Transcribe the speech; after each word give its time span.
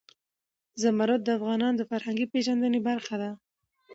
زمرد 0.81 1.21
د 1.23 1.29
افغانانو 1.37 1.77
د 1.79 1.83
فرهنګي 1.89 2.25
پیژندنې 2.33 2.79
برخه 2.89 3.15
ده. 3.21 3.31